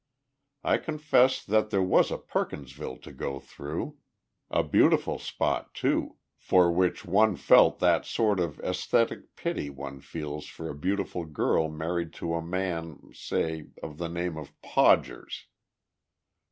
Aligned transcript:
I 0.63 0.77
confess 0.79 1.45
that 1.45 1.69
there 1.69 1.83
was 1.83 2.09
a 2.09 2.17
Perkinsville 2.17 2.97
to 3.03 3.11
go 3.11 3.39
through 3.39 3.99
a 4.49 4.63
beautiful 4.63 5.19
spot, 5.19 5.75
too, 5.75 6.15
for 6.39 6.71
which 6.71 7.05
one 7.05 7.35
felt 7.35 7.77
that 7.81 8.03
sort 8.07 8.39
of 8.39 8.59
aesthetic 8.61 9.35
pity 9.35 9.69
one 9.69 9.99
feels 10.01 10.47
for 10.47 10.71
a 10.71 10.75
beautiful 10.75 11.25
girl 11.25 11.69
married 11.69 12.13
to 12.13 12.33
a 12.33 12.41
man, 12.41 13.11
say, 13.13 13.67
of 13.83 13.99
the 13.99 14.09
name 14.09 14.37
of 14.37 14.59
Podgers. 14.63 15.45